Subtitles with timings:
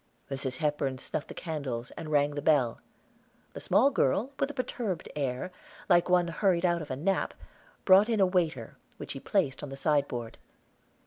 [0.31, 0.57] Mrs.
[0.57, 2.81] Hepburn snuffed the candles, and rang the bell.
[3.53, 5.51] The small girl, with a perturbed air,
[5.89, 7.35] like one hurried out of a nap,
[7.85, 10.39] brought in a waiter, which she placed on the sideboard.